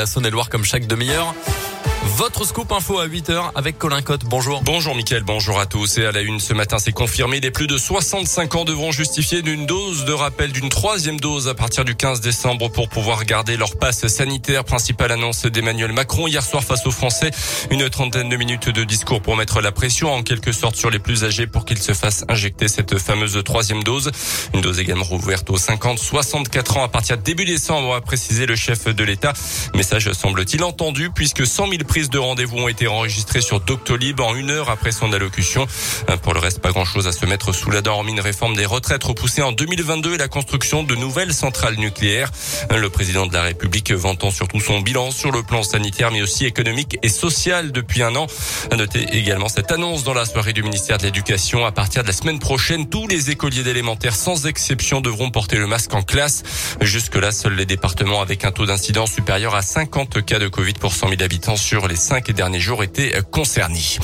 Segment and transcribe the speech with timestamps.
[0.00, 1.34] La Saône-et-Loire comme chaque demi-heure.
[2.04, 4.24] Votre scoop info à 8h avec Colin Cotte.
[4.24, 4.62] Bonjour.
[4.62, 5.98] Bonjour Mickaël, bonjour à tous.
[5.98, 7.40] Et à la une ce matin, c'est confirmé.
[7.40, 11.54] Les plus de 65 ans devront justifier d'une dose de rappel d'une troisième dose à
[11.54, 14.64] partir du 15 décembre pour pouvoir garder leur passe sanitaire.
[14.64, 17.32] Principale annonce d'Emmanuel Macron hier soir face aux Français.
[17.70, 21.00] Une trentaine de minutes de discours pour mettre la pression en quelque sorte sur les
[21.00, 24.12] plus âgés pour qu'ils se fassent injecter cette fameuse troisième dose.
[24.54, 28.54] Une dose également rouverte aux 50-64 ans à partir de début décembre, a précisé le
[28.54, 29.32] chef de l'État.
[29.74, 34.36] Message semble-t-il entendu puisque 100 000 prises de rendez-vous ont été enregistrées sur Doctolib en
[34.36, 35.66] une heure après son allocution.
[36.22, 38.66] Pour le reste, pas grand-chose à se mettre sous la dent, hormis une réforme des
[38.66, 42.30] retraites repoussée en 2022 et la construction de nouvelles centrales nucléaires.
[42.70, 46.46] Le président de la République vantant surtout son bilan sur le plan sanitaire, mais aussi
[46.46, 48.28] économique et social depuis un an.
[48.70, 51.66] À noter également cette annonce dans la soirée du ministère de l'Éducation.
[51.66, 55.66] À partir de la semaine prochaine, tous les écoliers d'élémentaire, sans exception, devront porter le
[55.66, 56.44] masque en classe.
[56.80, 60.92] Jusque-là, seuls les départements avec un taux d'incidence supérieur à 50 cas de Covid pour
[60.92, 63.98] 100 000 habitants sur les cinq derniers jours étaient concernés.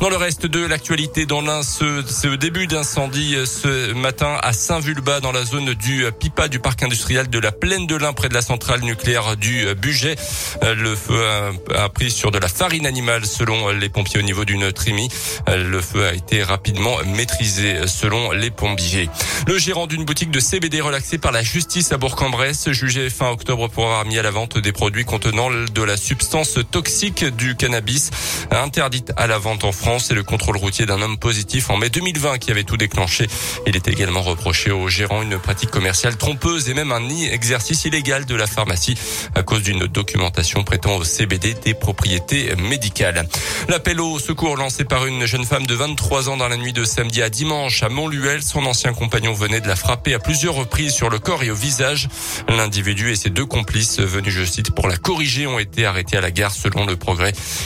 [0.00, 5.32] Dans le reste de l'actualité, dans l'un, ce, début d'incendie ce matin à Saint-Vulbas, dans
[5.32, 8.42] la zone du Pipa du parc industriel de la Plaine de l'Ain, près de la
[8.42, 10.16] centrale nucléaire du budget.
[10.62, 14.44] Le feu a, a, pris sur de la farine animale, selon les pompiers au niveau
[14.44, 15.08] d'une trémie.
[15.48, 19.08] Le feu a été rapidement maîtrisé, selon les pompiers.
[19.46, 23.68] Le gérant d'une boutique de CBD relaxé par la justice à Bourg-en-Bresse, jugé fin octobre
[23.68, 28.10] pour avoir mis à la vente des produits contenant de la substance toxique du cannabis,
[28.50, 31.88] interdite à la vente en France et le contrôle routier d'un homme positif en mai
[31.88, 33.26] 2020 qui avait tout déclenché.
[33.66, 38.26] Il est également reproché au gérant une pratique commerciale trompeuse et même un exercice illégal
[38.26, 38.96] de la pharmacie
[39.34, 43.26] à cause d'une documentation prêtant au CBD des propriétés médicales.
[43.68, 46.84] L'appel au secours lancé par une jeune femme de 23 ans dans la nuit de
[46.84, 48.42] samedi à dimanche à Montluel.
[48.42, 51.54] Son ancien compagnon venait de la frapper à plusieurs reprises sur le corps et au
[51.54, 52.08] visage.
[52.48, 56.20] L'individu et ses deux complices venus, je cite, pour la corriger ont été arrêtés à
[56.20, 56.96] la gare selon le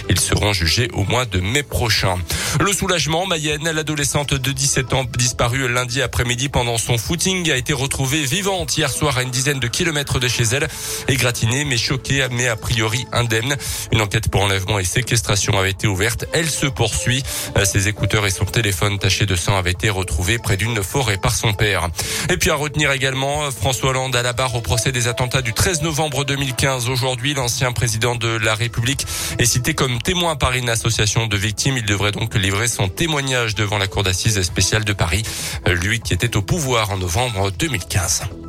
[0.08, 2.16] Ils seront jugés au mois de mai prochain.
[2.58, 7.72] Le soulagement, Mayenne, l'adolescente de 17 ans disparue lundi après-midi pendant son footing a été
[7.72, 10.66] retrouvée vivante hier soir à une dizaine de kilomètres de chez elle,
[11.06, 13.56] égratignée mais choquée, mais a priori indemne.
[13.92, 16.24] Une enquête pour enlèvement et séquestration avait été ouverte.
[16.32, 17.22] Elle se poursuit.
[17.64, 21.34] Ses écouteurs et son téléphone taché de sang avaient été retrouvés près d'une forêt par
[21.34, 21.88] son père.
[22.30, 25.52] Et puis à retenir également François Hollande à la barre au procès des attentats du
[25.52, 26.88] 13 novembre 2015.
[26.88, 29.06] Aujourd'hui, l'ancien président de la République
[29.38, 31.76] est cité comme témoin par une association de victimes.
[31.76, 35.22] Il devrait donc livrer son témoignage devant la cour d'assises spéciale de Paris,
[35.66, 38.39] lui qui était au pouvoir en novembre 2015.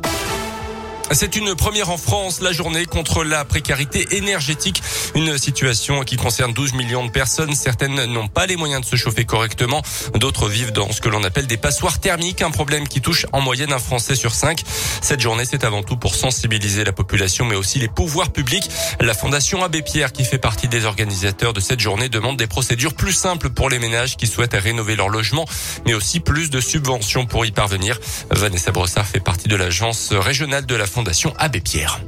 [1.14, 4.82] C'est une première en France, la journée contre la précarité énergétique.
[5.14, 7.54] Une situation qui concerne 12 millions de personnes.
[7.54, 9.82] Certaines n'ont pas les moyens de se chauffer correctement.
[10.14, 13.42] D'autres vivent dans ce que l'on appelle des passoires thermiques, un problème qui touche en
[13.42, 14.62] moyenne un Français sur cinq.
[15.02, 18.70] Cette journée, c'est avant tout pour sensibiliser la population, mais aussi les pouvoirs publics.
[19.00, 22.94] La Fondation Abbé Pierre, qui fait partie des organisateurs de cette journée, demande des procédures
[22.94, 25.44] plus simples pour les ménages qui souhaitent rénover leur logement,
[25.84, 28.00] mais aussi plus de subventions pour y parvenir.
[28.30, 32.00] Vanessa Brossard fait partie de l'agence régionale de la Fondation Fondation Abbé Pierre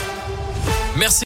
[0.97, 1.15] Merci.